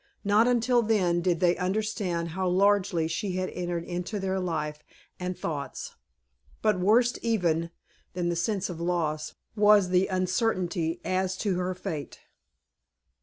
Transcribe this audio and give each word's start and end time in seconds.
Not 0.23 0.47
until 0.47 0.81
then, 0.81 1.21
did 1.21 1.41
they 1.41 1.55
understand 1.57 2.29
how 2.29 2.47
largely 2.47 3.07
she 3.07 3.33
had 3.33 3.49
entered 3.51 3.83
into 3.83 4.19
their 4.19 4.39
life 4.39 4.83
and 5.19 5.37
thoughts. 5.37 5.93
But 6.63 6.79
worse 6.79 7.19
even, 7.21 7.69
than 8.13 8.29
the 8.29 8.35
sense 8.35 8.67
of 8.67 8.81
loss, 8.81 9.35
was 9.55 9.89
the 9.89 10.07
uncertainty 10.07 11.01
as 11.05 11.37
to 11.45 11.55
her 11.59 11.75
fate. 11.75 12.19